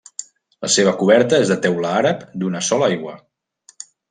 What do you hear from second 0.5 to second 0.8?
La